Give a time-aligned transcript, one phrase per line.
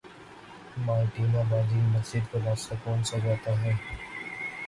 [0.77, 3.73] Martina باجی یہ مسجد کو راستہ کونسا جاتا ہے